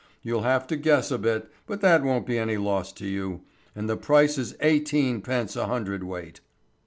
[0.23, 3.41] You'll have to guess a bit, but that won't be any loss to you.
[3.75, 6.41] And the price is eighteen pence a hundredweight."